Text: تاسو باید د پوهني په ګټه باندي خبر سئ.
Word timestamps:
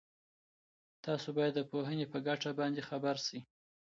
تاسو 1.05 1.27
باید 1.37 1.53
د 1.55 1.61
پوهني 1.71 2.05
په 2.13 2.17
ګټه 2.27 2.49
باندي 2.59 2.81
خبر 2.89 3.15
سئ. 3.25 3.39